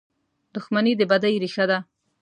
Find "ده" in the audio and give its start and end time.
1.69-1.77